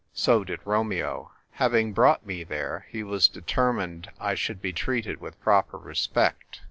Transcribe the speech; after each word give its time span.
So 0.15 0.43
did 0.43 0.61
Romeo. 0.65 1.31
Having 1.51 1.93
brought 1.93 2.25
me 2.25 2.43
there, 2.43 2.87
he 2.89 3.03
was 3.03 3.27
determined 3.27 4.09
I 4.19 4.33
should 4.33 4.59
be 4.59 4.73
treated 4.73 5.21
with 5.21 5.39
proper 5.41 5.77
respect. 5.77 6.59